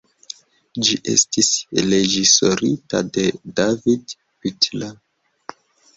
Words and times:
Ĝi 0.87 0.95
estis 1.15 1.51
reĝisorita 1.91 3.03
de 3.19 3.27
David 3.61 4.17
Butler. 4.25 4.99